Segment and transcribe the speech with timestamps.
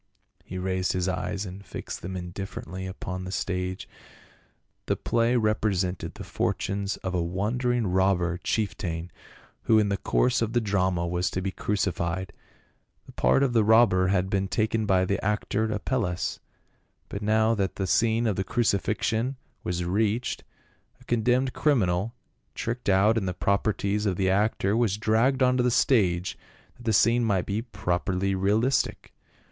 [0.43, 3.87] He raised his eyes and fixed them indifferently upon the stage.
[4.87, 9.11] The play represented the fortunes of a wandering robber chieftain
[9.65, 12.33] who in the course of the drama was to be crucified:
[13.05, 16.39] the part of the robber had been taken by the actor Apelles,
[17.07, 20.43] but now that the scene of the crucifixion was reached,
[20.99, 22.15] a condemned criminal,
[22.55, 26.39] tricked out in the properties of the actor, was dragged onto the stage,
[26.77, 29.13] that the scene might be properly realistic.